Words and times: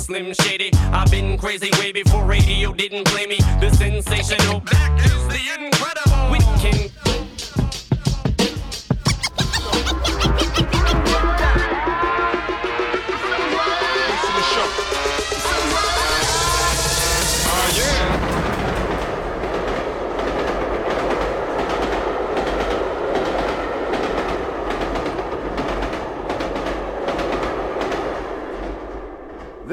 Slim 0.00 0.32
Shady. 0.32 0.70
I've 0.92 1.10
been 1.10 1.36
crazy 1.36 1.70
way 1.78 1.92
before 1.92 2.24
radio 2.24 2.72
didn't 2.72 3.04
play 3.06 3.26
me. 3.26 3.36
The 3.60 3.70
sensational 3.70 4.60
black 4.60 4.98
is 5.04 5.28
the 5.28 5.40
incredible. 5.58 6.32
We 6.32 6.38
can 6.60 6.90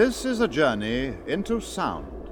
This 0.08 0.24
is 0.24 0.40
a 0.40 0.48
journey 0.48 1.14
into 1.28 1.60
sound. 1.60 2.30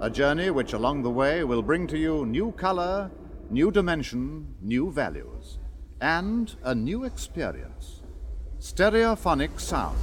A 0.00 0.10
journey 0.10 0.50
which 0.50 0.72
along 0.72 1.04
the 1.04 1.10
way 1.12 1.44
will 1.44 1.62
bring 1.62 1.86
to 1.86 1.96
you 1.96 2.26
new 2.26 2.50
color, 2.50 3.08
new 3.50 3.70
dimension, 3.70 4.52
new 4.60 4.90
values, 4.90 5.60
and 6.00 6.52
a 6.64 6.74
new 6.74 7.04
experience. 7.04 8.02
Stereophonic 8.58 9.60
sound. 9.60 9.96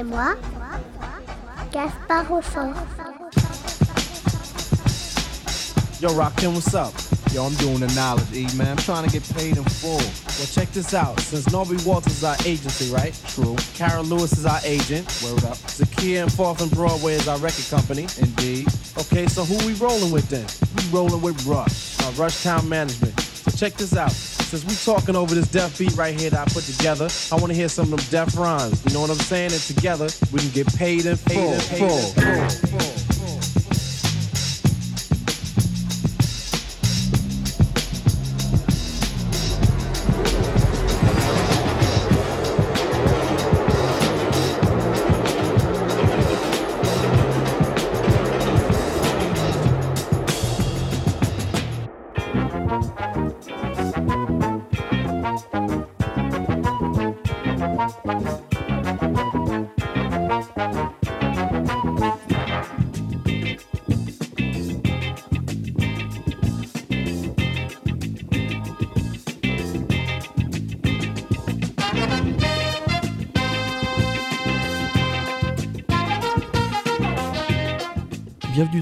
Samplez-moi. 0.00 0.36
Gaspard 1.70 2.30
Rousseau. 2.30 2.74
Yo, 6.00 6.08
Rakim, 6.10 6.54
what's 6.54 6.74
up? 6.74 6.94
Yo, 7.32 7.44
I'm 7.44 7.54
doing 7.56 7.80
the 7.80 7.92
knowledge, 7.94 8.32
E, 8.32 8.46
man. 8.56 8.68
I'm 8.68 8.76
trying 8.78 9.04
to 9.06 9.10
get 9.10 9.22
paid 9.34 9.56
in 9.56 9.64
full. 9.64 9.98
Well, 9.98 10.46
check 10.50 10.70
this 10.72 10.94
out. 10.94 11.20
Since 11.20 11.46
Norby 11.50 11.86
Walters 11.86 12.14
is 12.14 12.24
our 12.24 12.36
agency, 12.46 12.92
right? 12.92 13.14
True. 13.28 13.56
Carol 13.74 14.04
Lewis 14.04 14.32
is 14.32 14.46
our 14.46 14.60
agent. 14.64 15.06
Word 15.22 15.44
up. 15.44 15.58
Zakia 15.68 16.22
and 16.22 16.32
Fourth 16.32 16.62
and 16.62 16.70
Broadway 16.70 17.14
is 17.14 17.28
our 17.28 17.38
record 17.38 17.66
company. 17.68 18.06
Indeed. 18.18 18.66
Okay, 18.98 19.26
so 19.26 19.44
who 19.44 19.64
we 19.66 19.74
rolling 19.74 20.10
with 20.10 20.28
then? 20.28 20.46
We 20.76 20.96
rolling 20.96 21.20
with 21.20 21.44
Rush, 21.46 22.00
our 22.04 22.12
Rush 22.12 22.42
Town 22.42 22.68
Management. 22.68 23.20
So 23.20 23.50
check 23.50 23.74
this 23.74 23.94
out. 23.94 24.12
Since 24.50 24.64
we 24.64 24.74
talking 24.92 25.14
over 25.14 25.32
this 25.32 25.46
def 25.46 25.78
beat 25.78 25.92
right 25.92 26.18
here 26.18 26.28
that 26.30 26.40
I 26.40 26.52
put 26.52 26.64
together, 26.64 27.08
I 27.30 27.36
want 27.36 27.50
to 27.50 27.54
hear 27.54 27.68
some 27.68 27.92
of 27.92 28.10
them 28.10 28.26
def 28.26 28.36
rhymes. 28.36 28.84
You 28.84 28.92
know 28.92 29.00
what 29.00 29.10
I'm 29.10 29.14
saying? 29.14 29.52
And 29.52 29.60
together, 29.60 30.08
we 30.32 30.40
can 30.40 30.50
get 30.50 30.66
paid 30.74 31.06
in 31.06 31.14
full. 31.14 31.52
full, 31.60 31.88
full, 31.88 32.78
full. 32.80 32.89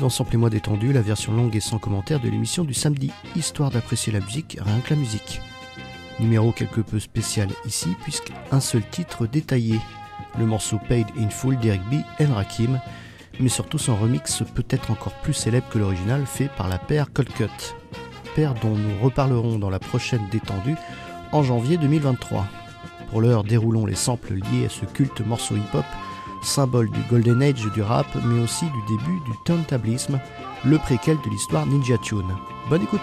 Dans 0.08 0.14
Sample 0.14 0.38
moi 0.38 0.48
détendu, 0.48 0.90
la 0.94 1.02
version 1.02 1.34
longue 1.34 1.54
et 1.54 1.60
sans 1.60 1.78
commentaire 1.78 2.18
de 2.18 2.30
l'émission 2.30 2.64
du 2.64 2.72
samedi, 2.72 3.10
histoire 3.36 3.70
d'apprécier 3.70 4.10
la 4.10 4.20
musique, 4.20 4.56
rien 4.58 4.80
que 4.80 4.94
la 4.94 4.98
musique. 4.98 5.42
Numéro 6.18 6.50
quelque 6.50 6.80
peu 6.80 6.98
spécial 6.98 7.50
ici, 7.66 7.94
puisque 8.04 8.32
un 8.50 8.60
seul 8.60 8.80
titre 8.88 9.26
détaillé, 9.26 9.78
le 10.38 10.46
morceau 10.46 10.78
Paid 10.88 11.06
in 11.18 11.28
Full 11.28 11.58
d'Eric 11.58 11.82
B. 11.90 11.96
et 12.20 12.24
Rakim, 12.24 12.80
mais 13.38 13.50
surtout 13.50 13.76
son 13.76 13.96
remix 13.96 14.42
peut-être 14.54 14.90
encore 14.90 15.12
plus 15.20 15.34
célèbre 15.34 15.68
que 15.68 15.78
l'original 15.78 16.24
fait 16.24 16.48
par 16.56 16.68
la 16.68 16.78
paire 16.78 17.12
Colcut, 17.12 17.74
paire 18.34 18.54
dont 18.54 18.76
nous 18.76 18.98
reparlerons 19.02 19.58
dans 19.58 19.68
la 19.68 19.78
prochaine 19.78 20.26
détendue 20.32 20.76
en 21.32 21.42
janvier 21.42 21.76
2023. 21.76 22.46
Pour 23.10 23.20
l'heure, 23.20 23.44
déroulons 23.44 23.84
les 23.84 23.94
samples 23.94 24.36
liés 24.36 24.64
à 24.64 24.70
ce 24.70 24.86
culte 24.86 25.20
morceau 25.20 25.54
hip-hop 25.56 25.84
symbole 26.42 26.90
du 26.90 27.00
Golden 27.10 27.42
Age 27.42 27.66
du 27.74 27.82
rap, 27.82 28.06
mais 28.24 28.42
aussi 28.42 28.66
du 28.66 28.96
début 28.96 29.20
du 29.26 29.32
turntablisme, 29.44 30.20
le 30.64 30.78
préquel 30.78 31.16
de 31.24 31.30
l'histoire 31.30 31.66
Ninja 31.66 31.98
Tune. 31.98 32.34
Bonne 32.68 32.82
écoute! 32.82 33.00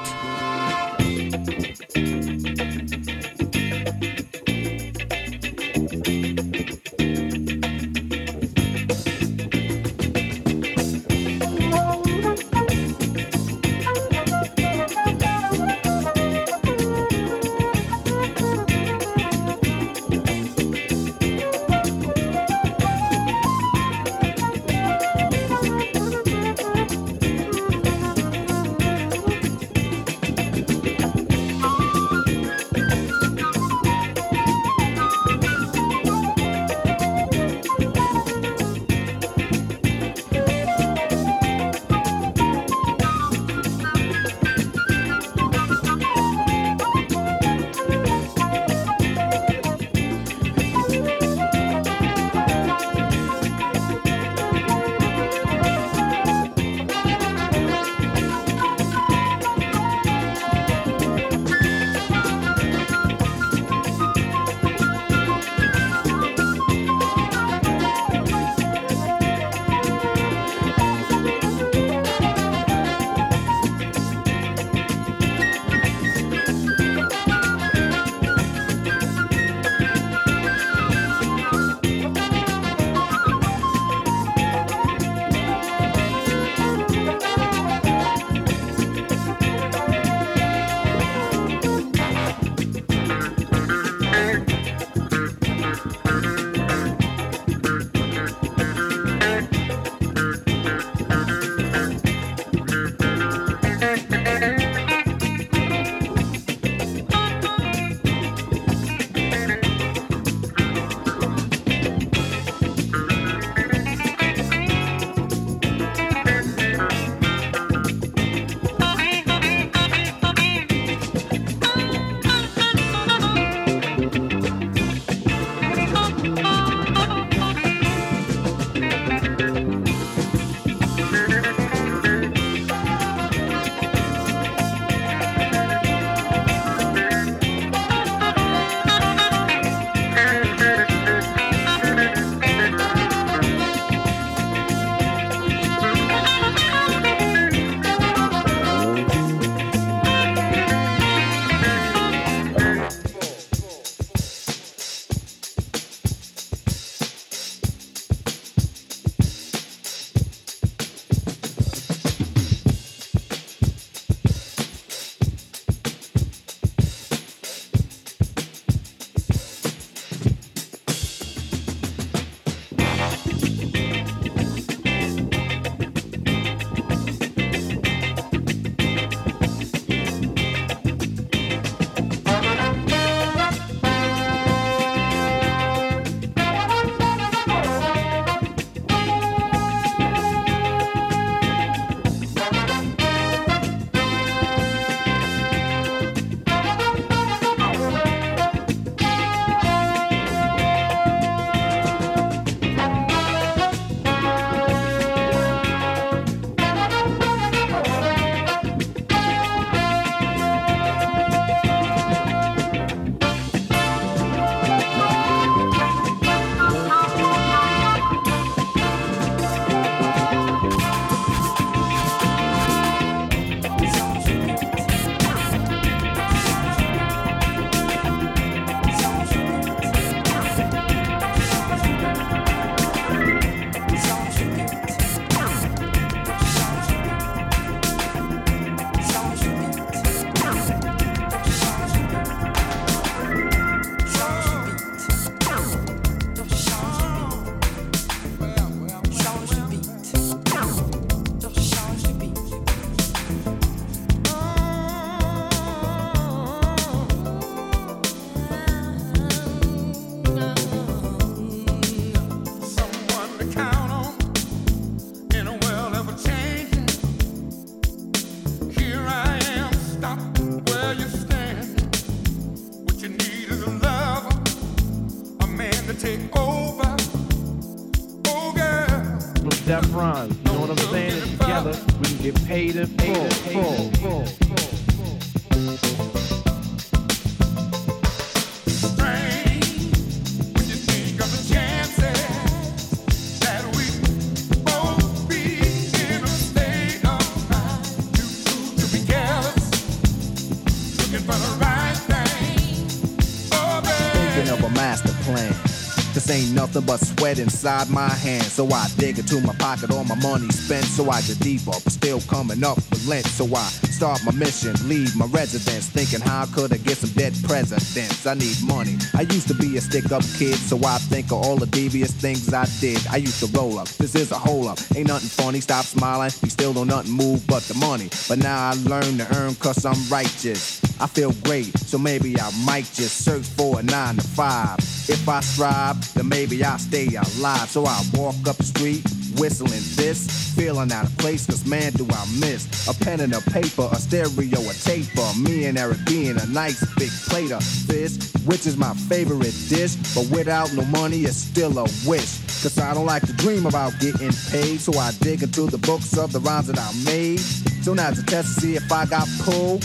Nothing 306.75 306.87
but 306.87 307.19
sweat 307.19 307.39
inside 307.39 307.89
my 307.89 308.09
hands. 308.09 308.51
So 308.51 308.67
I 308.69 308.87
dig 308.97 309.19
into 309.19 309.39
my 309.41 309.53
pocket, 309.55 309.91
all 309.91 310.03
my 310.03 310.15
money 310.15 310.49
spent. 310.49 310.85
So 310.85 311.09
I 311.09 311.21
get 311.21 311.39
deeper, 311.39 311.71
but 311.71 311.91
still 311.91 312.19
coming 312.21 312.63
up 312.63 312.77
with 312.77 313.07
lint. 313.07 313.25
So 313.25 313.45
I 313.55 313.67
start 313.95 314.19
my 314.25 314.31
mission, 314.33 314.75
leave 314.87 315.15
my 315.15 315.25
residence. 315.27 315.89
Thinking 315.89 316.21
how 316.21 316.45
could 316.45 316.73
I 316.73 316.77
get 316.77 316.97
some 316.97 317.11
dead 317.11 317.33
presidents? 317.43 318.25
I 318.25 318.33
need 318.33 318.57
money. 318.63 318.97
I 319.13 319.21
used 319.21 319.47
to 319.47 319.53
be 319.53 319.77
a 319.77 319.81
stick 319.81 320.11
up 320.11 320.23
kid, 320.37 320.55
so 320.55 320.77
I 320.85 320.97
think 320.97 321.27
of 321.27 321.43
all 321.43 321.55
the 321.55 321.67
devious 321.67 322.11
things 322.11 322.53
I 322.53 322.65
did. 322.79 323.05
I 323.07 323.17
used 323.17 323.39
to 323.39 323.47
roll 323.57 323.79
up. 323.79 323.87
This 323.87 324.15
is 324.15 324.31
a 324.31 324.37
hole 324.37 324.67
up. 324.67 324.79
Ain't 324.95 325.07
nothing 325.07 325.29
funny, 325.29 325.61
stop 325.61 325.85
smiling. 325.85 326.31
We 326.43 326.49
still 326.49 326.73
don't 326.73 326.87
nothing 326.87 327.11
move 327.11 327.45
but 327.47 327.63
the 327.63 327.75
money. 327.75 328.09
But 328.27 328.39
now 328.39 328.69
I 328.69 328.73
learn 328.83 329.17
to 329.17 329.27
earn 329.37 329.55
cause 329.55 329.85
I'm 329.85 330.01
righteous. 330.09 330.81
I 330.99 331.07
feel 331.07 331.31
great, 331.43 331.77
so 331.77 331.97
maybe 331.97 332.39
I 332.39 332.51
might 332.65 332.85
just 332.93 333.23
search 333.25 333.45
for 333.45 333.79
a 333.79 333.83
nine 333.83 334.15
to 334.15 334.21
five. 334.21 334.79
If 335.07 335.27
I 335.27 335.41
strive, 335.41 335.97
maybe 336.27 336.63
I'll 336.63 336.79
stay 336.79 337.07
alive. 337.07 337.69
So 337.69 337.85
I 337.85 338.01
walk 338.13 338.35
up 338.47 338.57
the 338.57 338.63
street, 338.63 339.03
whistling 339.37 339.83
this, 339.95 340.53
feeling 340.55 340.91
out 340.91 341.05
of 341.05 341.17
place, 341.17 341.45
cause 341.45 341.65
man, 341.65 341.91
do 341.93 342.07
I 342.09 342.25
miss 342.39 342.87
a 342.87 342.93
pen 343.03 343.19
and 343.19 343.33
a 343.33 343.41
paper, 343.41 343.87
a 343.91 343.95
stereo, 343.95 344.59
a 344.59 344.73
taper. 344.73 345.27
Me 345.39 345.65
and 345.65 345.77
Eric 345.77 345.99
being 346.05 346.39
a 346.39 346.45
nice 346.47 346.83
big 346.95 347.11
plate 347.29 347.51
of 347.51 347.63
fish, 347.63 348.17
which 348.45 348.65
is 348.65 348.77
my 348.77 348.93
favorite 349.09 349.55
dish. 349.69 349.95
But 350.15 350.29
without 350.29 350.73
no 350.73 350.85
money, 350.85 351.21
it's 351.21 351.37
still 351.37 351.77
a 351.77 351.83
wish. 352.05 352.41
Cause 352.61 352.79
I 352.79 352.93
don't 352.93 353.05
like 353.05 353.25
to 353.27 353.33
dream 353.33 353.65
about 353.65 353.93
getting 353.99 354.31
paid, 354.49 354.79
so 354.79 354.97
I 354.97 355.11
dig 355.21 355.43
into 355.43 355.67
the 355.67 355.77
books 355.79 356.17
of 356.17 356.31
the 356.31 356.39
rhymes 356.39 356.67
that 356.67 356.79
I 356.79 356.91
made. 357.05 357.39
So 357.83 357.93
now 357.93 358.09
to 358.11 358.23
test 358.23 358.55
to 358.55 358.61
see 358.61 358.75
if 358.75 358.91
I 358.91 359.05
got 359.05 359.27
pulled 359.41 359.83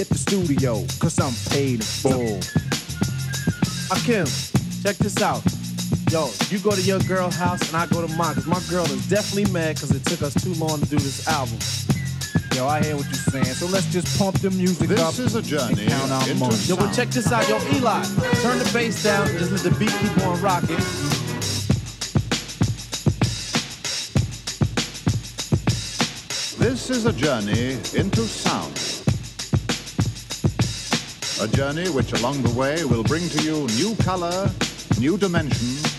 hit 0.00 0.08
the 0.08 0.16
studio, 0.16 0.84
cause 0.98 1.18
I'm 1.20 1.34
paid 1.50 1.80
in 1.80 1.84
full. 1.84 2.40
Akim, 3.92 4.26
check 4.82 4.96
this 4.96 5.20
out. 5.20 5.59
Yo, 6.10 6.28
you 6.48 6.58
go 6.58 6.72
to 6.72 6.82
your 6.82 6.98
girl 7.00 7.30
house 7.30 7.62
and 7.68 7.76
I 7.76 7.86
go 7.86 8.04
to 8.04 8.12
mine, 8.16 8.34
cause 8.34 8.44
my 8.44 8.58
girl 8.68 8.84
is 8.86 9.08
definitely 9.08 9.48
mad 9.52 9.78
cause 9.78 9.92
it 9.92 10.04
took 10.04 10.22
us 10.22 10.34
too 10.34 10.52
long 10.54 10.80
to 10.80 10.86
do 10.86 10.96
this 10.98 11.28
album. 11.28 11.56
Yo, 12.52 12.66
I 12.66 12.82
hear 12.82 12.96
what 12.96 13.04
you're 13.04 13.14
saying, 13.14 13.44
so 13.44 13.66
let's 13.66 13.86
just 13.92 14.18
pump 14.18 14.36
the 14.40 14.50
music 14.50 14.90
up. 14.98 15.14
This 15.14 15.20
is 15.20 15.34
a 15.36 15.42
journey 15.42 15.82
and 15.82 15.90
count 15.92 16.10
our 16.10 16.34
money. 16.34 16.56
Yo, 16.66 16.74
sound. 16.74 16.94
check 16.96 17.10
this 17.10 17.30
out. 17.30 17.48
Yo, 17.48 17.58
Eli, 17.74 18.02
turn 18.42 18.58
the 18.58 18.68
bass 18.74 19.04
down 19.04 19.28
and 19.28 19.38
just 19.38 19.52
let 19.52 19.60
the 19.60 19.70
beat 19.78 19.92
keep 20.00 20.26
on 20.26 20.42
rocking. 20.42 20.76
This 26.58 26.90
is 26.90 27.06
a 27.06 27.12
journey 27.12 27.74
into 27.94 28.22
sound. 28.22 28.74
A 31.40 31.56
journey 31.56 31.88
which 31.88 32.12
along 32.14 32.42
the 32.42 32.50
way 32.50 32.84
will 32.84 33.04
bring 33.04 33.28
to 33.28 33.42
you 33.44 33.68
new 33.78 33.94
color, 34.02 34.50
new 34.98 35.16
dimension, 35.16 35.89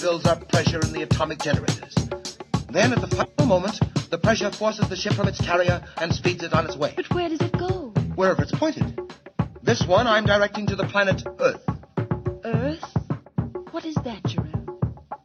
builds 0.00 0.26
up 0.26 0.48
pressure 0.48 0.80
in 0.80 0.92
the 0.92 1.02
atomic 1.02 1.38
generators. 1.40 1.94
Then, 2.70 2.92
at 2.92 3.00
the 3.00 3.08
final 3.08 3.46
moment, 3.46 3.78
the 4.10 4.18
pressure 4.18 4.50
forces 4.50 4.88
the 4.88 4.96
ship 4.96 5.14
from 5.14 5.28
its 5.28 5.40
carrier 5.40 5.82
and 5.96 6.12
speeds 6.14 6.42
it 6.42 6.52
on 6.52 6.66
its 6.66 6.76
way, 6.76 6.92
But 6.96 7.12
where 7.14 7.28
does 7.28 7.40
it 7.40 7.52
go? 7.52 7.90
wherever 8.14 8.42
it's 8.42 8.52
pointed. 8.52 8.98
This 9.62 9.84
one 9.86 10.06
I'm 10.06 10.26
directing 10.26 10.66
to 10.68 10.76
the 10.76 10.84
planet 10.86 11.22
Earth, 11.38 11.62
Earth? 12.44 12.84
What 13.72 13.84
is 13.84 13.94
that, 14.04 14.24
Jerome? 14.24 14.52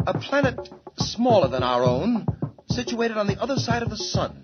a 0.08 0.18
planet 0.18 0.58
smaller 0.98 1.48
than 1.48 1.62
our 1.62 1.84
own, 1.84 2.25
situated 2.70 3.18
on 3.18 3.28
the 3.28 3.40
other 3.40 3.56
side 3.58 3.84
of 3.84 3.90
the 3.92 3.98
sun. 3.98 4.44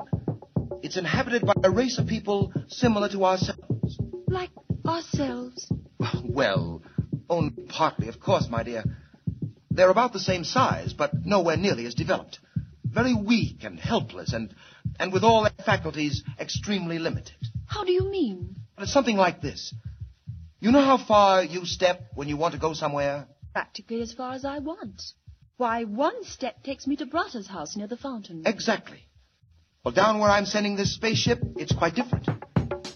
It's 0.84 0.98
inhabited 0.98 1.46
by 1.46 1.54
a 1.64 1.72
race 1.72 1.98
of 1.98 2.06
people 2.06 2.54
similar 2.68 3.10
to 3.10 3.26
ourselves. 3.26 4.00
Like 4.28 4.52
ourselves? 4.86 5.72
Well, 6.24 6.84
only 7.30 7.50
partly, 7.70 8.08
of 8.10 8.20
course, 8.20 8.48
my 8.50 8.62
dear. 8.62 8.84
They're 9.78 9.92
about 9.92 10.12
the 10.12 10.20
same 10.20 10.44
size, 10.44 10.94
but 10.94 11.12
nowhere 11.24 11.56
nearly 11.56 11.86
as 11.86 11.94
developed. 11.94 12.40
Very 12.84 13.14
weak 13.14 13.64
and 13.64 13.80
helpless 13.80 14.34
and 14.34 14.56
and 15.00 15.14
with 15.14 15.24
all 15.24 15.44
their 15.44 15.66
faculties 15.66 16.24
extremely 16.40 16.98
limited. 16.98 17.36
How 17.68 17.84
do 17.84 17.92
you 17.92 18.10
mean? 18.10 18.56
But 18.76 18.84
it's 18.84 18.94
something 18.94 19.18
like 19.18 19.40
this. 19.40 19.76
You 20.60 20.72
know 20.72 20.82
how 20.82 20.98
far 20.98 21.44
you 21.44 21.64
step 21.66 22.08
when 22.16 22.28
you 22.28 22.38
want 22.38 22.56
to 22.56 22.60
go 22.60 22.74
somewhere? 22.74 23.28
Practically 23.54 24.02
as 24.02 24.14
far 24.14 24.34
as 24.34 24.46
I 24.46 24.58
want. 24.58 25.00
Why, 25.58 25.84
one 25.84 26.24
step 26.24 26.64
takes 26.64 26.88
me 26.88 26.96
to 26.96 27.06
Brata's 27.06 27.48
house 27.48 27.78
near 27.78 27.86
the 27.86 27.98
fountain. 27.98 28.42
Exactly. 28.48 29.06
Well, 29.84 29.94
down 29.94 30.18
where 30.18 30.32
I'm 30.32 30.48
sending 30.48 30.76
this 30.76 30.96
spaceship, 30.96 31.40
it's 31.56 31.74
quite 31.76 31.94
different. 31.94 32.28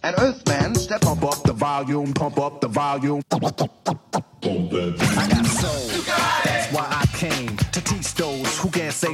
An 0.01 0.15
Earthman 0.17 0.73
step 0.73 1.01
Pump 1.01 1.23
up 1.23 1.43
the 1.43 1.53
volume, 1.53 2.13
pump 2.13 2.39
up 2.39 2.59
the 2.59 2.67
volume. 2.67 3.21
I 3.31 3.39
got 5.29 5.40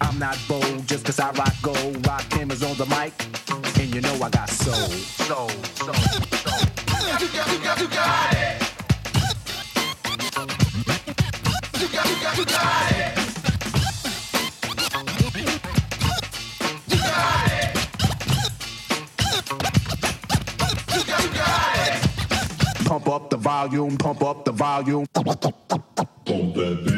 I'm 0.00 0.18
not 0.18 0.38
bold 0.48 0.86
just 0.86 1.04
cause 1.04 1.20
I 1.20 1.30
rock 1.32 1.54
gold. 1.62 2.06
Rock 2.06 2.24
is 2.50 2.62
on 2.62 2.76
the 2.76 2.86
mic, 2.86 3.12
and 3.80 3.94
you 3.94 4.00
know 4.00 4.14
I 4.14 4.30
got 4.30 4.48
soul. 4.50 4.74
Soul, 4.74 5.48
soul, 5.48 5.94
soul. 5.94 6.60
You 7.20 7.28
got, 7.28 7.52
you 7.52 7.58
got, 7.64 7.80
you 7.80 7.88
got 7.88 8.34
it. 8.34 8.62
You 11.80 11.88
got, 11.88 12.06
it. 12.06 12.38
You 12.38 12.44
got 12.46 12.92
it. 12.92 13.18
Pump 22.86 23.08
up 23.08 23.30
the 23.30 23.36
volume, 23.36 23.96
pump 23.96 24.22
up 24.22 24.44
the 24.44 24.52
volume. 24.52 25.06
Would 26.28 26.95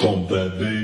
Ton 0.00 0.16
bébé. 0.16 0.79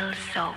Make 0.00 0.10
me 0.10 0.14
feel 0.14 0.54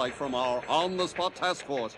via 0.00 0.10
satellite 0.10 0.14
from 0.14 0.34
our 0.34 0.62
on-the-spot 0.68 1.34
task 1.34 1.64
force. 1.66 1.96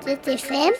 C'est 0.00 0.26
FM. 0.26 0.72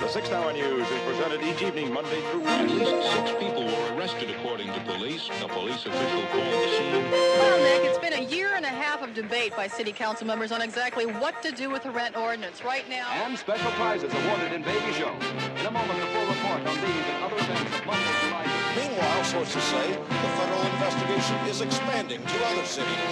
The 0.00 0.08
Six 0.08 0.32
Hour 0.32 0.52
News 0.52 0.86
is 0.90 1.00
presented 1.06 1.42
each 1.42 1.62
evening, 1.62 1.92
Monday 1.92 2.20
through 2.30 2.44
At 2.44 2.68
least 2.68 3.12
six 3.12 3.30
people 3.38 3.64
were 3.64 3.94
arrested, 3.94 4.30
according 4.30 4.72
to 4.72 4.80
police. 4.80 5.28
A 5.42 5.48
police 5.48 5.86
official 5.86 6.22
called 6.32 6.52
the 6.52 6.68
scene. 6.68 7.10
Well, 7.10 7.58
Nick, 7.62 7.84
it's 7.84 7.98
been 7.98 7.99
a 7.99 7.99
year 8.30 8.54
and 8.54 8.64
a 8.64 8.68
half 8.68 9.02
of 9.02 9.12
debate 9.14 9.54
by 9.56 9.66
city 9.66 9.92
council 9.92 10.26
members 10.26 10.52
on 10.52 10.62
exactly 10.62 11.06
what 11.06 11.42
to 11.42 11.50
do 11.50 11.68
with 11.68 11.82
the 11.82 11.90
rent 11.90 12.16
ordinance. 12.16 12.64
Right 12.64 12.88
now, 12.88 13.10
And 13.10 13.36
special 13.36 13.70
prizes 13.72 14.12
awarded 14.14 14.52
in 14.52 14.62
Baby 14.62 14.92
Show. 14.94 15.10
In 15.58 15.66
a 15.66 15.70
moment, 15.70 15.98
a 15.98 16.06
full 16.14 16.26
report 16.26 16.62
on 16.62 16.76
these 16.78 17.04
and 17.10 17.24
other 17.24 17.36
events 17.36 17.78
of 17.78 17.86
Monday 17.86 18.06
to 18.06 18.26
Friday. 18.30 18.50
Meanwhile, 18.76 19.24
sources 19.24 19.62
say 19.64 19.86
the 19.90 20.30
federal 20.38 20.62
investigation 20.62 21.36
is 21.50 21.60
expanding 21.60 22.22
to 22.22 22.36
other 22.46 22.64
cities. 22.64 23.10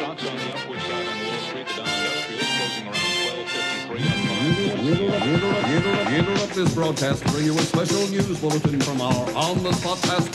Stocks 0.00 0.26
on 0.26 0.36
the 0.36 0.48
upward 0.56 0.80
side 0.80 1.06
on 1.12 1.16
Wall 1.20 1.40
Street. 1.44 1.66
The 1.68 1.74
Dow 1.74 1.84
Industrial 1.84 2.40
is 2.40 2.50
closing 2.56 2.86
around 2.88 3.12
1253 3.84 4.00
on 4.00 4.84
We 4.84 4.92
interrupt, 4.92 5.24
we 5.24 5.76
interrupt, 5.76 6.10
interrupt, 6.10 6.54
this 6.54 6.74
broadcast 6.74 7.22
to 7.22 7.32
bring 7.32 7.44
you 7.44 7.54
a 7.54 7.62
special 7.62 8.08
news 8.08 8.40
bulletin 8.40 8.80
from 8.80 9.00
our 9.00 9.24
on-the-spot 9.36 9.98
task 9.98 10.32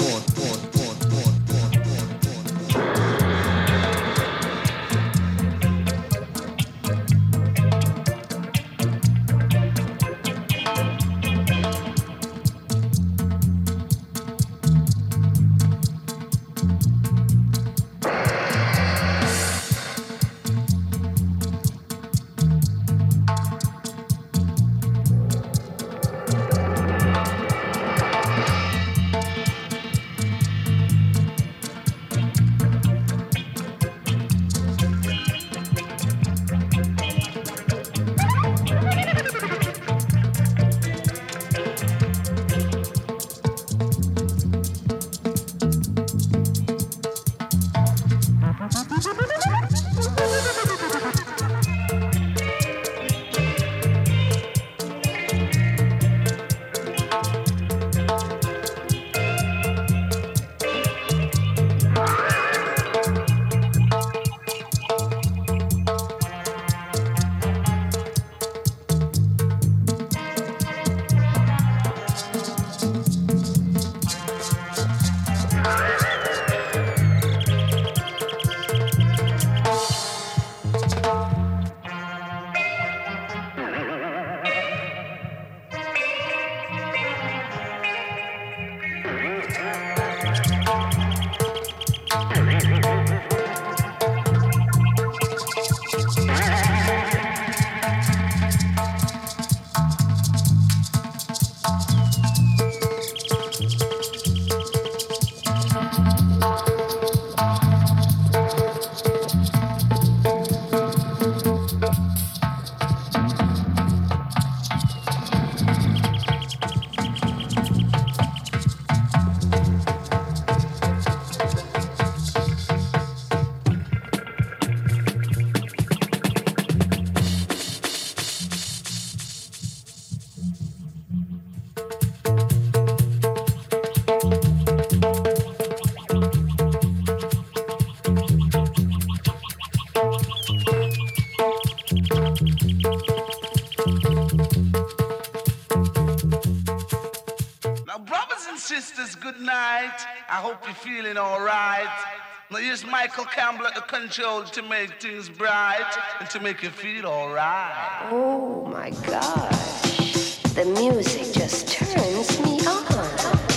hope 150.50 150.66
you're 150.66 150.74
feeling 150.74 151.16
all 151.16 151.40
right. 151.40 152.06
Now, 152.50 152.58
here's 152.58 152.84
Michael 152.84 153.26
Campbell 153.26 153.68
at 153.68 153.76
the 153.76 153.82
control 153.82 154.44
to 154.46 154.64
make 154.64 155.00
things 155.00 155.30
bright 155.30 155.86
and 156.20 156.28
to 156.32 156.40
make 156.40 156.64
you 156.64 156.72
feel 156.72 157.06
all 157.06 157.32
right. 157.32 158.10
Oh 158.12 158.66
my 158.66 158.90
gosh. 159.06 160.42
The 160.56 160.66
music 160.66 161.34
just 161.36 161.68
turns 161.68 162.40
me 162.40 162.66
on. 162.66 163.49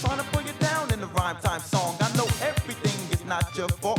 Trying 0.00 0.18
to 0.18 0.24
pull 0.26 0.42
you 0.42 0.52
down 0.60 0.92
in 0.92 1.00
the 1.00 1.06
rhyme 1.08 1.36
time 1.42 1.60
song. 1.60 1.96
I 2.00 2.16
know 2.16 2.26
everything 2.40 2.98
is 3.10 3.24
not 3.24 3.56
your 3.56 3.68
fault. 3.68 3.97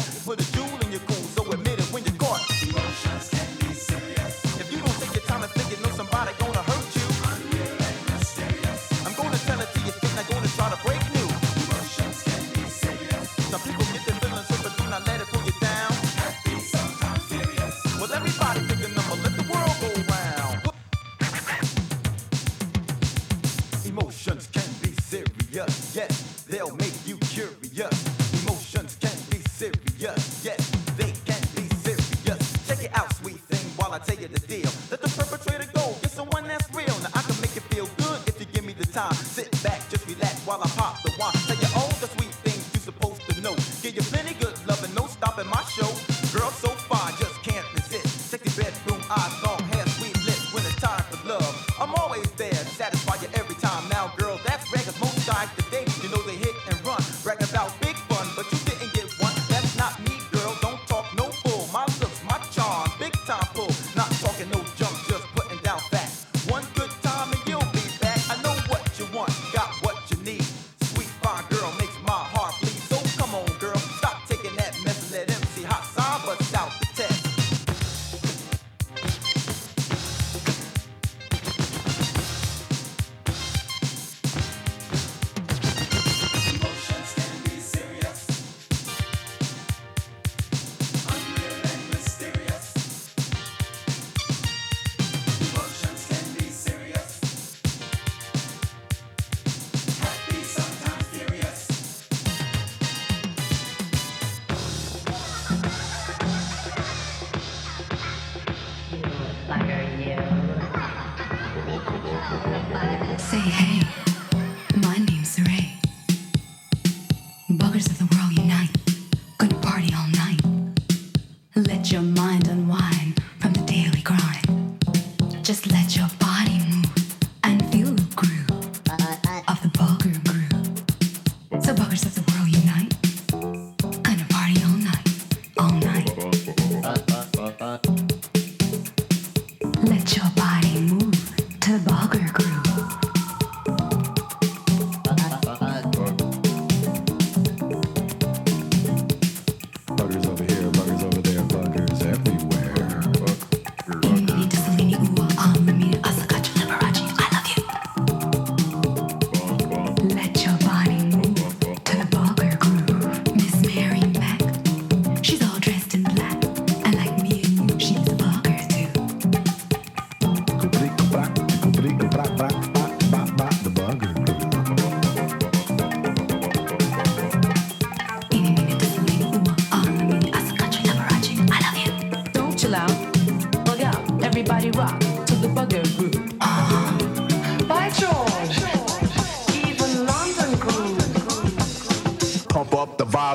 Hey. 113.50 113.79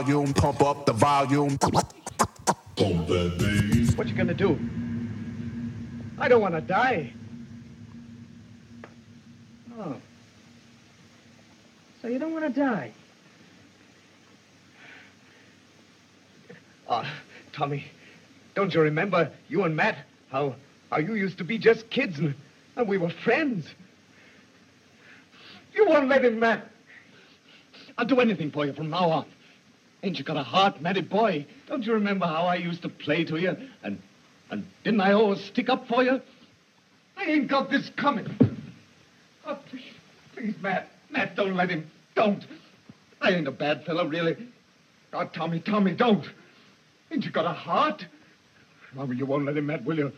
Volume, 0.05 0.35
pump 0.35 0.61
up 0.61 0.85
the 0.85 0.93
volume. 0.93 1.57
What 3.97 4.07
you 4.07 4.15
gonna 4.15 4.35
do? 4.35 4.59
I 6.19 6.29
don't 6.29 6.43
want 6.43 6.55
to 6.55 6.61
die. 6.61 7.13
Oh. 9.79 9.97
So 12.03 12.09
you 12.09 12.19
don't 12.19 12.33
want 12.33 12.45
to 12.45 12.61
die? 12.61 12.93
Oh, 16.87 17.05
Tommy, 17.53 17.87
don't 18.55 18.75
you 18.75 18.83
remember 18.83 19.33
you 19.49 19.65
and 19.65 19.75
Matt? 19.75 19.97
How 20.31 20.55
how 20.91 20.99
you 20.99 21.15
used 21.15 21.39
to 21.39 21.45
be 21.45 21.57
just 21.57 21.89
kids 21.89 22.19
and, 22.19 22.35
and 22.77 22.87
we 22.87 22.99
were 22.99 23.09
friends. 23.09 23.67
You 25.73 25.87
won't 25.89 26.09
let 26.09 26.25
him, 26.25 26.39
Matt. 26.41 26.71
I'll 27.97 28.05
do 28.05 28.21
anything 28.21 28.51
for 28.51 28.67
you 28.67 28.75
from 28.75 28.91
now 28.91 29.11
on. 29.11 29.25
Ain't 30.05 30.19
you 30.19 30.25
got 30.25 30.37
a 30.37 30.43
heart, 30.43 30.83
Matty 30.83 31.01
boy? 31.01 31.47
Don't 31.67 31.83
you 31.83 31.95
remember 31.95 32.27
how 32.27 32.43
I 32.43 32.57
used 32.57 32.83
to 32.83 32.91
play 32.91 33.25
to 33.25 33.39
you? 33.39 33.57
And 33.83 34.03
and 34.51 34.67
didn't 34.85 35.01
I 35.01 35.13
always 35.13 35.43
stick 35.43 35.71
up 35.71 35.89
for 35.89 36.03
you? 36.03 36.21
I 37.17 37.25
ain't 37.25 37.49
got 37.49 37.71
this 37.71 37.91
coming. 37.97 38.29
Oh, 39.47 39.59
please, 39.71 39.95
please, 40.35 40.55
Matt. 40.61 40.91
Matt, 41.09 41.37
don't 41.37 41.57
let 41.57 41.71
him. 41.71 41.91
Don't. 42.15 42.45
I 43.23 43.31
ain't 43.31 43.49
a 43.49 43.51
bad 43.51 43.87
fellow, 43.87 44.07
really. 44.07 44.37
Oh, 45.15 45.25
Tommy, 45.25 45.61
Tommy, 45.61 45.93
don't. 45.93 46.27
Ain't 47.11 47.25
you 47.25 47.31
got 47.31 47.47
a 47.47 47.55
heart? 47.55 48.05
Oh, 48.99 49.11
you 49.11 49.25
won't 49.25 49.47
let 49.47 49.57
him, 49.57 49.67
Matt, 49.67 49.87
will 49.87 49.97
you? 49.97 50.13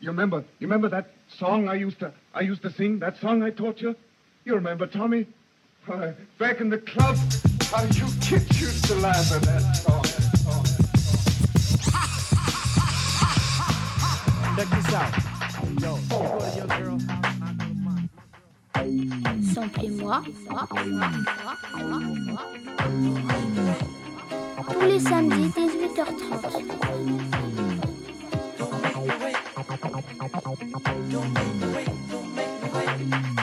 You 0.00 0.10
remember? 0.10 0.44
You 0.58 0.66
remember 0.66 0.90
that 0.90 1.10
song 1.38 1.68
I 1.70 1.74
used 1.74 2.00
to 2.00 2.12
I 2.34 2.42
used 2.42 2.60
to 2.62 2.72
sing? 2.74 2.98
That 2.98 3.16
song 3.16 3.42
I 3.42 3.48
taught 3.48 3.80
you? 3.80 3.96
You 4.44 4.56
remember, 4.56 4.86
Tommy? 4.86 5.26
Uh, 5.90 6.12
back 6.38 6.60
in 6.60 6.68
the 6.68 6.78
club, 6.78 7.16
how 7.70 7.84
you 7.84 8.06
kids 8.20 8.60
used 8.60 8.84
to 8.86 8.94
laugh 8.96 9.32
at 9.32 9.42
that 9.42 9.76
song. 9.76 10.02
Check 14.56 14.68
this 14.70 14.92
out. 14.92 15.14
Yo, 15.80 15.96
you 15.96 16.08
go 16.08 16.38
to 16.38 16.56
your 16.56 16.66
girl 16.66 16.98
Samplez-moi. 19.54 20.22
Tous 24.72 24.80
les 24.80 25.00
samedis, 25.00 25.52
18h30. 25.56 26.90
Tonight 33.10 33.39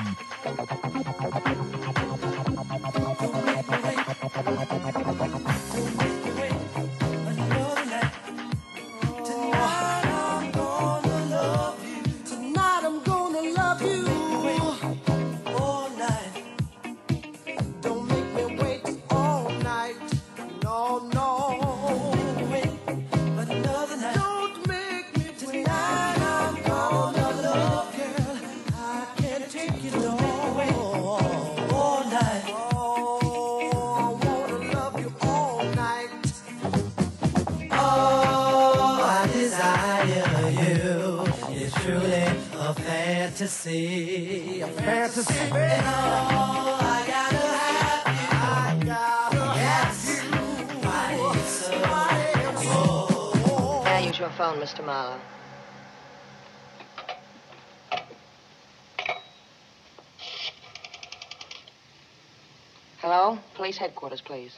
Hello? 63.10 63.40
Police 63.56 63.78
headquarters, 63.78 64.20
please. 64.20 64.52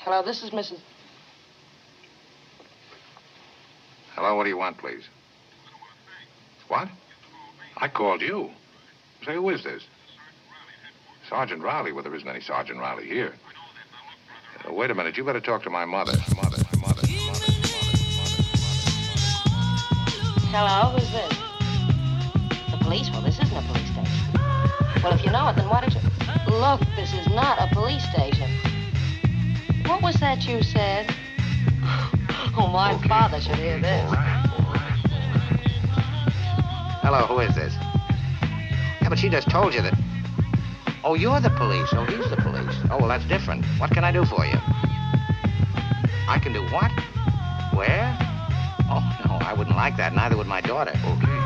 Hello, 0.00 0.22
this 0.22 0.42
is 0.42 0.50
Mrs. 0.50 0.78
Hello, 4.14 4.36
what 4.36 4.44
do 4.44 4.50
you 4.50 4.58
want, 4.58 4.76
please? 4.76 5.08
What? 6.68 6.88
I 7.78 7.88
called 7.88 8.20
you. 8.20 8.50
Say, 9.24 9.36
who 9.36 9.48
is 9.48 9.64
this? 9.64 9.82
Sergeant 11.26 11.62
Riley. 11.62 11.90
Well, 11.92 12.04
there 12.04 12.14
isn't 12.14 12.28
any 12.28 12.42
Sergeant 12.42 12.78
Riley 12.80 13.06
here. 13.06 13.32
Uh, 14.68 14.74
wait 14.74 14.90
a 14.90 14.94
minute. 14.94 15.16
You 15.16 15.24
better 15.24 15.40
talk 15.40 15.62
to 15.62 15.70
my 15.70 15.86
mother. 15.86 16.12
Mother, 16.36 16.62
mother. 16.82 17.06
Hello, 20.52 20.90
who's 20.90 21.10
this? 21.12 21.38
The 22.72 22.76
police? 22.84 23.08
Well, 23.10 23.22
this 23.22 23.38
isn't 23.40 23.56
a 23.56 23.62
police 23.62 23.90
station. 23.90 24.20
Well, 25.02 25.14
if 25.14 25.24
you 25.24 25.30
know 25.30 25.48
it, 25.48 25.56
then 25.56 25.66
why 25.66 25.80
don't 25.80 25.94
you... 25.94 26.09
Look, 26.50 26.80
this 26.96 27.14
is 27.14 27.28
not 27.28 27.60
a 27.60 27.72
police 27.72 28.02
station. 28.10 28.50
What 29.86 30.02
was 30.02 30.16
that 30.16 30.46
you 30.46 30.62
said? 30.62 31.14
Oh, 32.56 32.66
my 32.66 33.00
father 33.06 33.40
should 33.40 33.54
hear 33.54 33.78
this. 33.78 34.10
Hello, 37.02 37.20
who 37.26 37.38
is 37.38 37.54
this? 37.54 37.72
Yeah, 39.00 39.08
but 39.08 39.18
she 39.20 39.28
just 39.28 39.48
told 39.48 39.72
you 39.72 39.82
that... 39.82 39.94
Oh, 41.04 41.14
you're 41.14 41.40
the 41.40 41.50
police. 41.50 41.88
Oh, 41.92 42.04
he's 42.04 42.28
the 42.28 42.36
police. 42.36 42.74
Oh, 42.90 42.98
well, 42.98 43.06
that's 43.06 43.24
different. 43.26 43.64
What 43.78 43.92
can 43.92 44.02
I 44.02 44.10
do 44.10 44.24
for 44.24 44.44
you? 44.44 44.58
I 46.28 46.40
can 46.42 46.52
do 46.52 46.62
what? 46.74 46.90
Where? 47.72 48.18
Oh, 48.90 49.16
no, 49.26 49.34
I 49.46 49.54
wouldn't 49.56 49.76
like 49.76 49.96
that. 49.96 50.12
Neither 50.12 50.36
would 50.36 50.48
my 50.48 50.60
daughter. 50.60 50.90
Okay. 50.90 51.38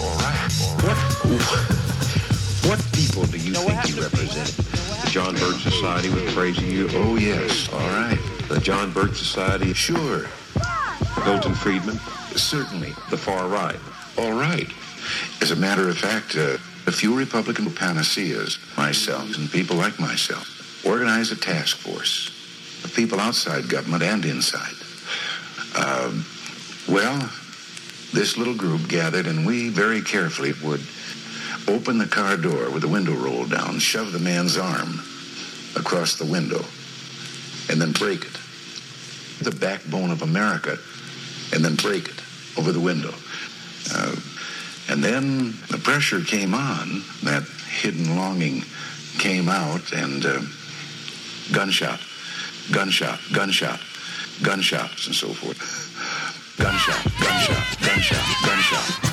All 0.00 0.16
right. 0.16 0.50
What, 0.82 1.79
what 2.68 2.84
people 2.92 3.24
do 3.24 3.38
you 3.38 3.54
think 3.54 3.88
you 3.88 4.02
represent? 4.02 4.48
The 5.04 5.10
John 5.10 5.34
Birch 5.34 5.62
Society 5.62 6.10
would 6.10 6.28
praise 6.28 6.60
you. 6.60 6.88
Oh, 6.92 7.16
yes. 7.16 7.72
All 7.72 7.78
right. 7.78 8.18
The 8.48 8.60
John 8.60 8.92
Birch 8.92 9.16
Society. 9.16 9.72
Sure. 9.72 10.26
Milton 11.24 11.54
Friedman. 11.54 11.98
Certainly. 12.36 12.90
The 13.10 13.16
far 13.16 13.48
right. 13.48 13.78
All 14.18 14.32
right. 14.32 14.70
As 15.40 15.52
a 15.52 15.56
matter 15.56 15.88
of 15.88 15.96
fact, 15.96 16.36
uh, 16.36 16.58
a 16.86 16.92
few 16.92 17.16
Republican 17.16 17.70
panaceas, 17.70 18.58
myself 18.76 19.36
and 19.36 19.50
people 19.50 19.76
like 19.76 19.98
myself, 19.98 20.84
organize 20.84 21.30
a 21.30 21.36
task 21.36 21.78
force 21.78 22.28
of 22.84 22.94
people 22.94 23.20
outside 23.20 23.68
government 23.68 24.02
and 24.02 24.24
inside. 24.24 24.74
Um, 25.76 26.26
well, 26.88 27.18
this 28.12 28.36
little 28.36 28.54
group 28.54 28.88
gathered, 28.88 29.26
and 29.26 29.46
we 29.46 29.68
very 29.70 30.02
carefully 30.02 30.52
would 30.64 30.80
open 31.68 31.98
the 31.98 32.06
car 32.06 32.36
door 32.36 32.70
with 32.70 32.82
the 32.82 32.88
window 32.88 33.12
rolled 33.12 33.50
down, 33.50 33.78
shove 33.78 34.12
the 34.12 34.18
man's 34.18 34.56
arm 34.56 35.00
across 35.76 36.16
the 36.16 36.24
window, 36.24 36.64
and 37.70 37.80
then 37.80 37.92
break 37.92 38.24
it. 38.24 38.38
The 39.42 39.56
backbone 39.58 40.10
of 40.10 40.22
America, 40.22 40.78
and 41.54 41.64
then 41.64 41.76
break 41.76 42.08
it 42.08 42.22
over 42.58 42.72
the 42.72 42.80
window. 42.80 43.14
Uh, 43.94 44.16
and 44.88 45.02
then 45.02 45.52
the 45.70 45.78
pressure 45.78 46.20
came 46.20 46.54
on, 46.54 47.02
that 47.22 47.44
hidden 47.68 48.16
longing 48.16 48.64
came 49.18 49.48
out, 49.48 49.92
and 49.92 50.26
uh, 50.26 50.40
gunshot, 51.52 52.00
gunshot, 52.72 53.20
gunshot, 53.32 53.80
gunshots, 54.42 55.06
and 55.06 55.14
so 55.14 55.28
forth. 55.28 56.56
Gunshot, 56.58 57.02
gunshot, 57.20 57.80
gunshot, 57.80 58.24
gunshot. 58.44 59.09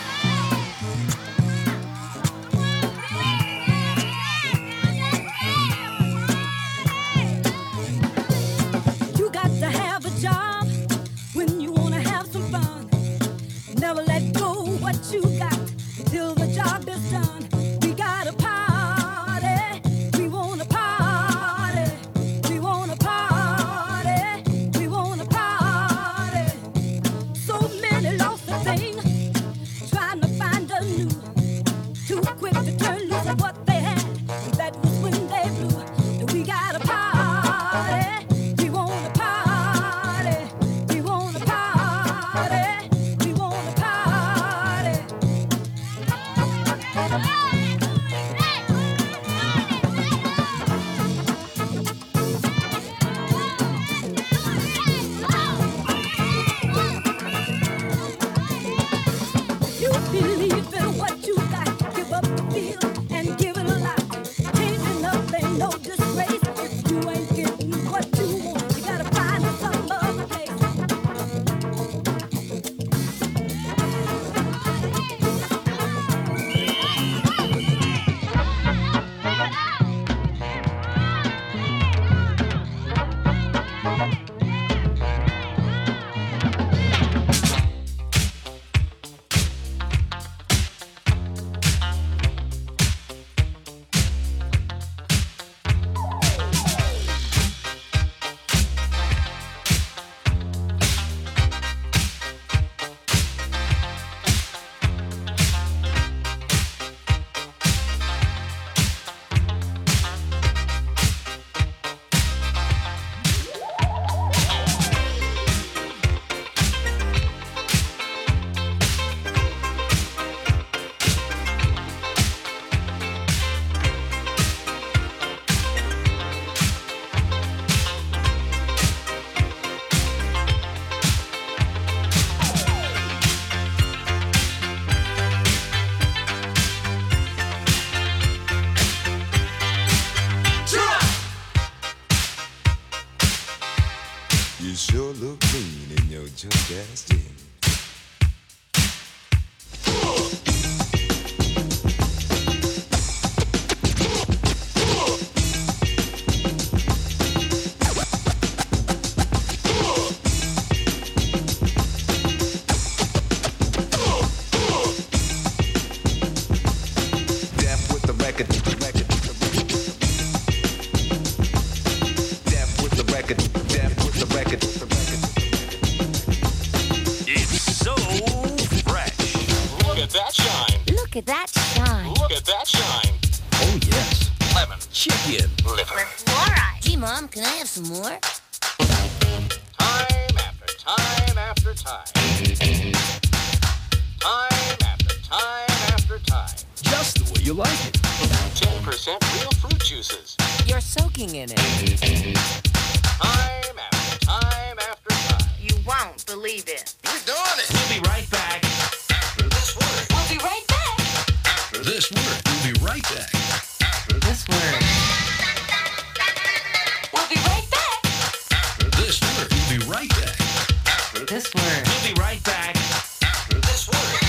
this 221.38 221.54
word. 221.54 221.84
We'll 221.86 222.16
be 222.16 222.20
right 222.20 222.44
back 222.46 222.76
after 223.22 223.60
this 223.62 223.88
word. 223.88 224.22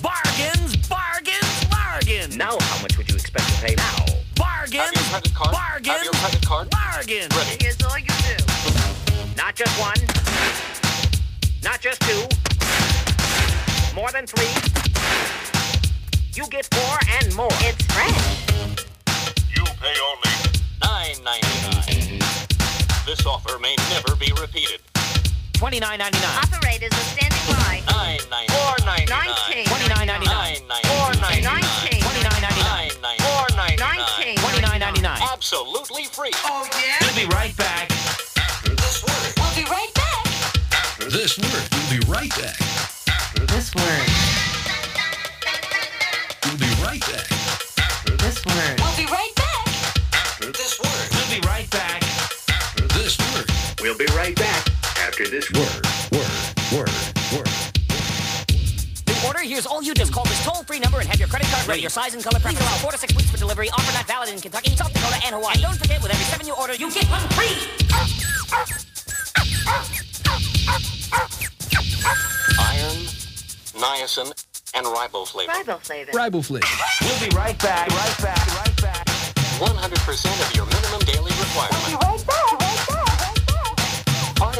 Bargains, 0.00 0.88
bargains, 0.88 1.64
bargains. 1.68 2.34
Now, 2.34 2.56
how 2.58 2.80
much 2.80 2.96
would 2.96 3.10
you 3.10 3.16
expect 3.16 3.46
to 3.46 3.54
pay 3.60 3.74
now? 3.74 4.06
Bargains. 4.34 4.80
Have 4.80 4.94
your 4.94 5.04
credit 5.04 5.34
card. 5.34 5.52
Bargains. 5.52 5.96
Have 5.96 6.04
your 6.04 6.14
credit 6.14 6.46
card. 6.46 6.70
Bargains. 6.70 7.36
Ready. 7.36 7.56
Here's 7.60 7.82
all 7.82 7.98
you 7.98 8.06
do. 8.06 8.36
Not 9.36 9.54
just 9.54 9.78
one. 9.78 10.00
Not 11.62 11.82
just 11.82 12.00
two. 12.00 12.24
More 13.94 14.10
than 14.12 14.26
three. 14.26 14.48
You 16.32 16.48
get 16.48 16.66
four 16.72 16.98
and 17.20 17.36
more. 17.36 17.52
It's 17.60 17.84
fresh. 17.92 18.48
You 19.54 19.64
pay 19.78 19.94
only 20.08 20.32
nine 20.80 21.22
ninety 21.22 21.48
nine. 21.68 22.15
This 23.06 23.24
offer 23.24 23.56
may 23.60 23.76
never 23.94 24.16
be 24.16 24.32
repeated. 24.40 24.80
Twenty 25.52 25.78
nine 25.78 26.00
ninety 26.00 26.18
nine. 26.18 26.42
Operators 26.42 26.90
are 26.90 27.06
standing 27.14 27.38
by. 27.54 27.80
Nine 27.86 28.18
ninety 28.28 28.52
four 28.52 28.74
ninety 28.84 29.06
nineteen. 29.06 29.64
Twenty 29.66 29.86
nine 29.94 30.08
ninety 30.08 30.26
nine. 30.26 30.56
Four 30.90 31.14
ninety 31.22 31.46
nineteen. 31.46 32.02
Twenty 32.02 32.22
nine 32.26 32.42
ninety 32.42 32.62
nine. 32.66 32.90
Four 33.22 33.46
ninety 33.54 33.76
nineteen. 33.78 34.36
Twenty 34.42 34.60
nine 34.60 34.80
ninety 34.80 35.02
nine. 35.02 35.22
Absolutely 35.22 36.06
free. 36.10 36.32
Oh 36.50 36.66
yeah. 36.82 36.98
We'll 37.00 37.14
be 37.14 37.30
right 37.32 37.56
back. 37.56 37.88
This 38.74 38.98
word. 39.06 39.38
We'll 39.38 39.54
be 39.54 39.70
right 39.70 39.94
back. 39.94 40.26
After 40.74 41.06
this 41.06 41.38
word. 41.38 41.62
We'll 41.70 41.90
be 41.94 42.02
right 42.10 42.34
back. 42.34 42.58
After 43.06 43.46
this 43.46 43.70
word. 43.70 44.06
We'll 46.42 46.58
be 46.58 46.74
right 46.82 47.00
back. 47.06 47.30
After 47.78 48.16
this 48.18 48.44
word. 48.44 48.80
We'll 48.82 48.98
be 48.98 49.06
right 49.06 49.32
back. 49.36 49.62
This 50.42 50.80
word. 50.80 50.85
We'll 53.86 53.96
be 53.96 54.06
right 54.16 54.34
back 54.34 54.66
after 55.06 55.28
this 55.28 55.48
Word, 55.52 55.86
word, 56.10 56.26
word, 56.74 56.90
word. 57.30 57.48
New 59.06 59.14
order? 59.24 59.38
Here's 59.46 59.64
all 59.64 59.80
you 59.80 59.94
do. 59.94 60.04
Call 60.06 60.24
this 60.24 60.44
toll-free 60.44 60.80
number 60.80 60.98
and 60.98 61.08
have 61.08 61.20
your 61.20 61.28
credit 61.28 61.46
card 61.46 61.68
ready. 61.68 61.82
Your 61.82 61.90
size 61.90 62.12
and 62.12 62.20
color 62.20 62.40
preference. 62.40 62.58
Please 62.58 62.68
allow 62.68 62.82
four 62.82 62.90
to 62.90 62.98
six 62.98 63.14
weeks 63.14 63.30
for 63.30 63.36
delivery. 63.36 63.70
Offer 63.70 63.92
not 63.92 64.08
valid 64.08 64.30
in 64.30 64.40
Kentucky, 64.40 64.74
South 64.74 64.92
Dakota, 64.92 65.20
and 65.24 65.36
Hawaii. 65.36 65.52
And 65.52 65.62
don't 65.62 65.78
forget, 65.78 66.02
with 66.02 66.10
every 66.10 66.24
seven 66.24 66.48
you 66.48 66.54
order, 66.54 66.74
you 66.74 66.90
get 66.90 67.06
one 67.06 67.22
free. 67.38 67.54
Iron, 72.58 73.06
niacin, 73.78 74.34
and 74.74 74.84
riboflavin. 74.84 75.46
Riboflavin. 75.46 76.10
Riboflavin. 76.10 77.06
We'll 77.06 77.30
be 77.30 77.36
right 77.36 77.56
back. 77.62 77.88
Right 77.90 78.18
back. 78.20 78.66
Right 78.66 78.82
back. 78.82 79.06
100% 79.62 80.50
of 80.50 80.56
your 80.56 80.66
minimum 80.66 81.00
daily 81.06 81.30
requirement. 81.38 82.35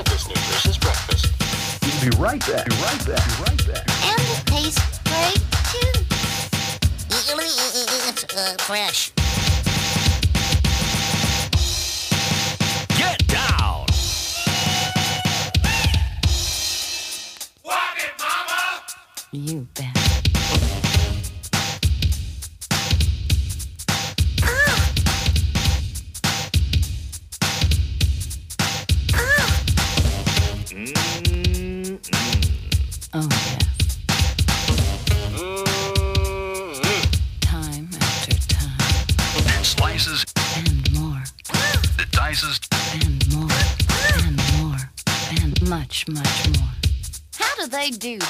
This 0.04 0.28
nutritious 0.28 0.76
breakfast. 0.78 1.32
We'll 1.82 2.10
be 2.10 2.16
right 2.18 2.40
back. 2.40 2.68
Be 2.68 2.76
right 2.76 3.06
back. 3.06 3.26
Be 3.26 3.42
right 3.44 3.66
back. 3.66 3.84
And 4.04 4.20
it 4.20 4.46
tastes 4.46 4.98
great 5.04 5.40
too. 5.70 6.04
It's 7.08 8.24
uh, 8.34 8.56
fresh. 8.58 9.12
Get 12.98 13.26
down. 13.26 13.86
You 19.32 19.66
bet. 19.74 19.95
They 47.90 47.96
do 47.96 48.25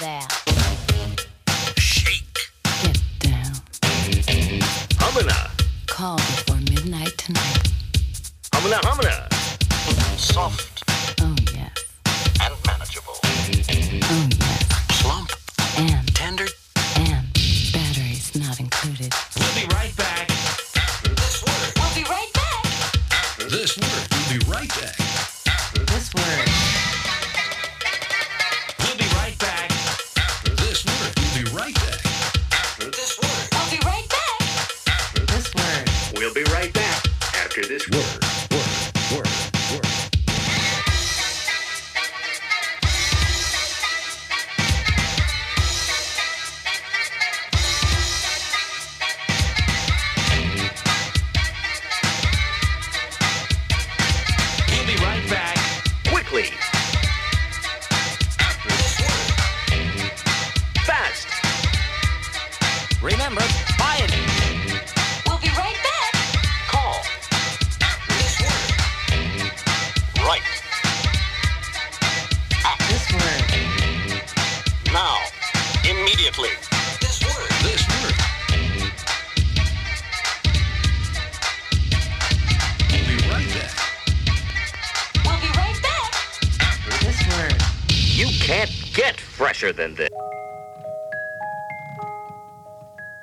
get 88.97 89.21
fresher 89.21 89.75
than 89.75 89.95
this. 89.95 90.09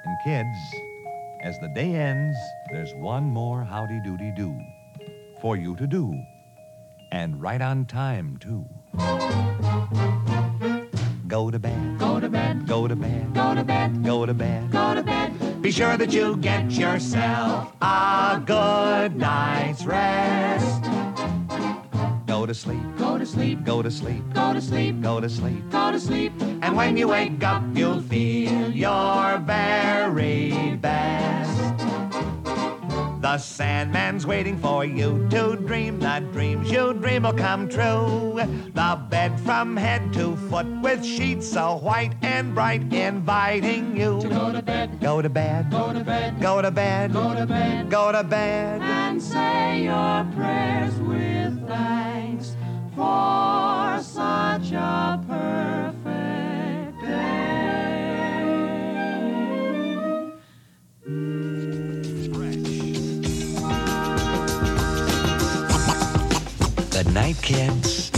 And 0.05 0.17
kids, 0.23 0.57
as 1.41 1.57
the 1.59 1.69
day 1.69 1.95
ends, 1.95 2.37
there's 2.71 2.93
one 2.93 3.23
more 3.23 3.63
howdy 3.63 3.99
doody 4.01 4.31
do 4.35 4.55
for 5.41 5.57
you 5.57 5.75
to 5.77 5.87
do. 5.87 6.13
And 7.11 7.41
right 7.41 7.61
on 7.61 7.85
time, 7.85 8.37
too. 8.39 8.65
Go 11.27 11.49
to 11.49 11.57
bed. 11.57 11.97
Go 11.97 12.19
to 12.19 12.29
bed. 12.29 12.67
Go 12.67 12.87
to 12.87 12.95
bed. 12.95 13.33
Go 13.33 13.55
to 13.55 13.63
bed. 13.63 14.03
Go 14.03 14.25
to 14.27 14.33
bed. 14.33 14.71
Go 14.71 14.93
to 14.93 15.01
bed. 15.01 15.61
Be 15.63 15.71
sure 15.71 15.97
that 15.97 16.13
you 16.13 16.37
get 16.37 16.69
yourself 16.71 17.73
a 17.81 18.41
good 18.45 19.15
night's 19.15 19.85
rest. 19.85 21.12
Go 22.43 22.47
to 22.47 22.53
sleep. 22.53 22.97
Go 22.97 23.17
to 23.17 23.25
sleep. 23.25 23.63
Go 23.63 23.81
to 23.81 23.89
sleep. 23.89 24.33
Go 24.33 24.51
to 24.51 24.59
sleep. 24.59 25.01
Go 25.01 25.21
to 25.21 25.29
sleep. 25.29 25.69
Go 25.71 25.91
to 25.93 25.97
sleep. 25.97 26.33
And 26.61 26.75
when 26.75 26.97
you 26.97 27.07
wake 27.07 27.41
up, 27.41 27.63
you'll 27.73 28.01
feel 28.01 28.69
your 28.69 29.37
very 29.37 30.75
best. 30.75 31.57
The 33.21 33.37
Sandman's 33.37 34.27
waiting 34.27 34.57
for 34.57 34.83
you 34.83 35.25
to 35.29 35.55
dream. 35.55 36.01
The 36.01 36.19
dreams 36.33 36.69
you 36.69 36.93
dream 36.95 37.23
will 37.23 37.31
come 37.31 37.69
true. 37.69 38.37
The 38.73 38.99
bed 39.09 39.39
from 39.39 39.77
head 39.77 40.11
to 40.11 40.35
foot 40.35 40.67
with 40.81 41.05
sheets 41.05 41.47
so 41.47 41.77
white 41.77 42.13
and 42.21 42.53
bright, 42.53 42.91
inviting 42.91 43.95
you 43.95 44.19
to 44.19 44.27
go 44.27 44.51
to 44.51 44.61
bed. 44.61 44.99
Go 44.99 45.21
to 45.21 45.29
bed. 45.29 45.71
Go 45.71 45.93
to 45.93 46.03
bed. 46.03 46.41
Go 46.41 46.61
to 46.61 46.71
bed. 46.71 47.13
Go 47.13 47.33
to 47.33 47.45
bed. 47.45 47.89
Go 47.89 48.11
to 48.11 48.23
bed. 48.25 48.81
and 48.81 49.23
say 49.23 49.83
your 49.85 50.27
prayers 50.35 50.95
with 50.99 51.65
thanks 51.69 52.12
for 52.95 53.99
such 54.01 54.71
a 54.71 55.19
perfect 55.27 57.01
day. 57.01 57.53
Good 66.91 67.13
night, 67.13 67.37
kids. 67.41 68.11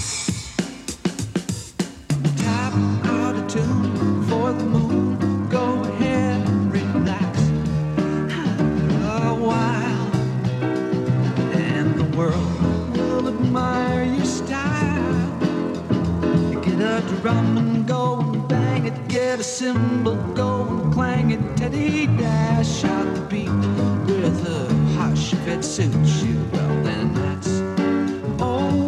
Tap 2.38 2.73
out 3.05 3.36
of 3.36 3.47
tune 3.47 4.23
for 4.23 4.51
the 4.51 4.65
moon. 4.65 4.85
Drum 17.26 17.57
and 17.57 17.88
go 17.88 18.19
and 18.19 18.47
bang 18.47 18.86
it. 18.86 19.07
Get 19.07 19.39
a 19.39 19.43
cymbal, 19.43 20.15
go 20.36 20.61
and 20.61 20.93
clang 20.93 21.32
it. 21.32 21.39
Teddy 21.57 22.05
dash 22.05 22.84
out 22.84 23.15
the 23.15 23.21
beat 23.21 23.49
with 24.21 24.47
a 24.47 24.71
hush 24.93 25.34
if 25.34 25.47
it 25.47 25.63
suits 25.63 26.21
you. 26.21 26.38
Well, 26.53 26.84
then 26.84 27.15
that's 27.15 27.49
okay. 28.39 28.85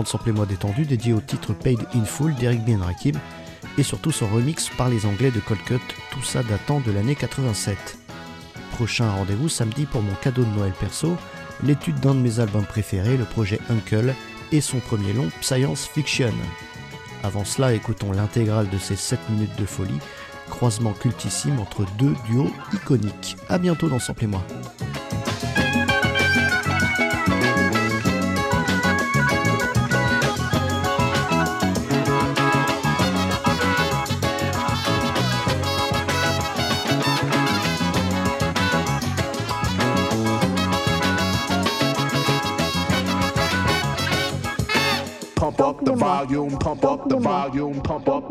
50 0.00 0.08
suppléments 0.08 0.46
détendus 0.46 0.86
dédiés 0.86 1.12
au 1.12 1.20
titre 1.20 1.52
Paid 1.52 1.80
in 1.94 2.04
Full 2.04 2.34
d'Eric 2.34 2.64
B. 2.64 2.80
Rakim 2.80 3.18
et 3.76 3.82
surtout 3.82 4.10
son 4.10 4.26
remix 4.28 4.70
par 4.70 4.88
les 4.88 5.04
Anglais 5.04 5.30
de 5.30 5.40
Colcut, 5.40 5.80
tout 6.10 6.22
ça 6.22 6.42
datant 6.42 6.80
de 6.80 6.90
l'année 6.90 7.14
87. 7.14 7.98
Prochain 8.72 9.10
rendez-vous 9.10 9.48
samedi 9.48 9.84
pour 9.84 10.00
mon 10.00 10.14
cadeau 10.14 10.42
de 10.42 10.56
Noël 10.56 10.72
perso, 10.78 11.16
l'étude 11.62 12.00
d'un 12.00 12.14
de 12.14 12.20
mes 12.20 12.40
albums 12.40 12.64
préférés, 12.64 13.16
le 13.16 13.24
projet 13.24 13.60
Uncle, 13.68 14.14
et 14.52 14.60
son 14.60 14.78
premier 14.78 15.12
long, 15.12 15.28
Science 15.42 15.86
Fiction. 15.86 16.32
Avant 17.22 17.44
cela, 17.44 17.74
écoutons 17.74 18.12
l'intégrale 18.12 18.70
de 18.70 18.78
ces 18.78 18.96
7 18.96 19.20
minutes 19.28 19.58
de 19.58 19.66
folie, 19.66 20.00
croisement 20.48 20.92
cultissime 20.92 21.60
entre 21.60 21.84
deux 21.98 22.14
duos 22.26 22.50
iconiques. 22.72 23.36
A 23.48 23.58
bientôt 23.58 23.88
dans 23.88 23.98
Sample 23.98 24.24
et 24.24 24.28
moi. 24.28 24.44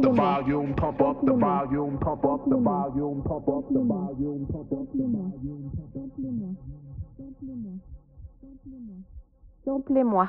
Volume, 0.08 0.74
pump 0.76 1.02
up 1.02 1.26
the 1.26 1.34
volume, 1.34 1.98
pump 2.00 2.26
up 2.26 2.48
the 2.48 2.56
volume, 2.56 3.22
pump 3.24 3.48
up 3.50 3.68
the 3.70 3.84
volume, 3.84 4.48
pump 4.48 4.72
up 4.72 4.88
the 4.94 5.04
volume, 5.04 5.72
pump 5.76 5.96
up 5.96 6.16
the 6.16 6.30
volume. 6.32 7.82
Samplez-moi. 9.66 10.28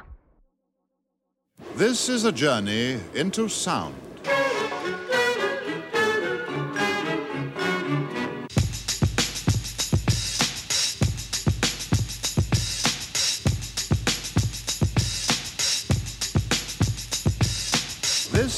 This 1.76 2.08
is 2.08 2.24
a 2.24 2.32
journey 2.32 2.98
into 3.14 3.48
sound. 3.48 3.94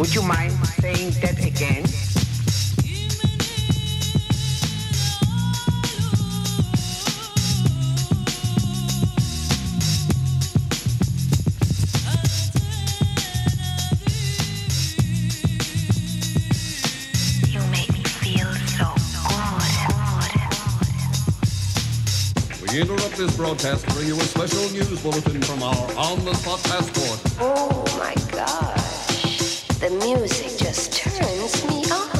Would 0.00 0.14
you 0.14 0.22
mind 0.22 0.50
saying 0.80 1.10
that 1.20 1.38
again? 1.44 1.84
You 17.46 17.60
make 17.70 17.92
me 17.92 18.02
feel 18.02 18.50
so 18.56 18.94
good. 22.48 22.72
We 22.72 22.80
interrupt 22.80 23.16
this 23.18 23.36
broadcast 23.36 23.86
to 23.86 23.92
bring 23.92 24.06
you 24.06 24.16
a 24.16 24.20
special 24.20 24.70
news 24.70 25.02
bulletin 25.02 25.42
from 25.42 25.62
our 25.62 25.76
on-the-spot 25.98 26.62
passport. 26.62 27.20
Oh 27.38 27.84
my 27.98 28.14
gosh. 28.32 28.69
The 29.80 29.88
music 29.88 30.58
just 30.58 30.92
turns 30.92 31.66
me 31.66 31.90
on. 31.90 32.19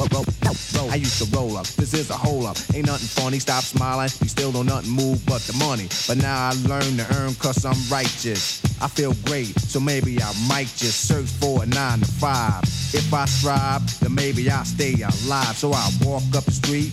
I 0.00 0.94
used 0.94 1.22
to 1.22 1.36
roll 1.36 1.56
up. 1.56 1.66
This 1.66 1.92
is 1.92 2.10
a 2.10 2.14
hole 2.14 2.46
up. 2.46 2.56
Ain't 2.74 2.86
nothing 2.86 3.08
funny. 3.08 3.38
Stop 3.38 3.64
smiling. 3.64 4.10
You 4.20 4.28
still 4.28 4.52
don't 4.52 4.66
nothing 4.66 4.90
move 4.90 5.24
but 5.26 5.42
the 5.42 5.52
money. 5.58 5.88
But 6.06 6.18
now 6.18 6.48
I 6.48 6.52
learn 6.68 6.96
to 6.98 7.06
earn 7.16 7.34
cause 7.34 7.64
I'm 7.64 7.76
righteous. 7.90 8.62
I 8.80 8.86
feel 8.86 9.12
great, 9.24 9.58
so 9.58 9.80
maybe 9.80 10.22
I 10.22 10.32
might 10.48 10.68
just 10.76 11.08
search 11.08 11.26
for 11.26 11.64
a 11.64 11.66
nine 11.66 11.98
to 11.98 12.06
five. 12.06 12.62
If 12.94 13.12
I 13.12 13.24
strive, 13.24 13.82
then 14.00 14.14
maybe 14.14 14.48
I'll 14.48 14.64
stay 14.64 14.94
alive. 14.94 15.56
So 15.56 15.72
I 15.72 15.90
walk 16.02 16.22
up 16.36 16.44
the 16.44 16.52
street, 16.52 16.92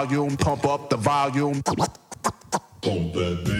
Volume, 0.00 0.36
pump 0.36 0.64
up 0.66 0.90
the 0.90 0.96
volume. 0.96 1.62
Pump 1.62 3.12
that 3.12 3.42
bass. 3.44 3.59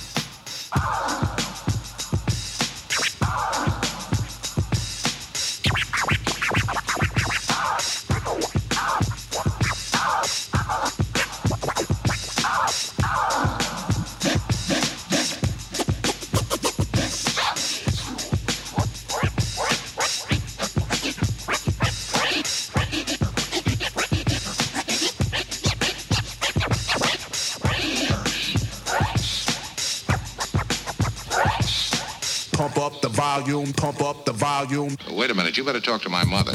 Volume. 34.65 34.95
Wait 35.11 35.31
a 35.31 35.33
minute, 35.33 35.57
you 35.57 35.63
better 35.63 35.79
talk 35.79 36.01
to 36.01 36.09
my 36.09 36.23
mother. 36.23 36.53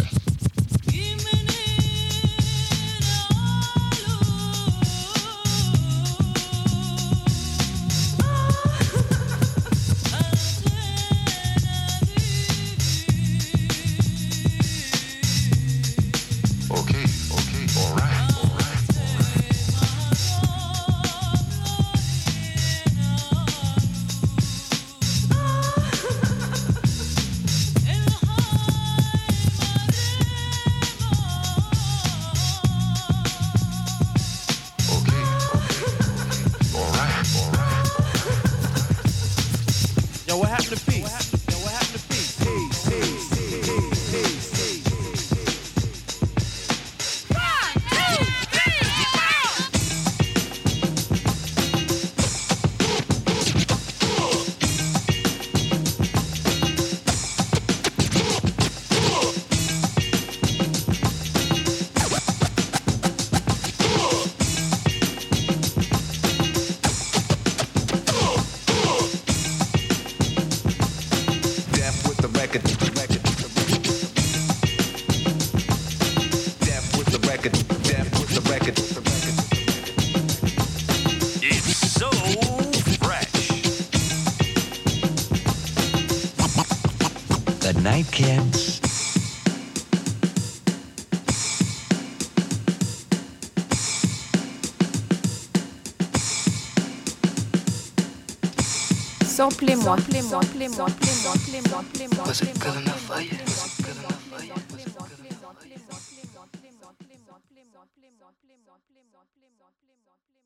Samplez-moi, 99.48 99.96
samplez-moi, 99.96 100.40
samplez-moi, 100.42 100.86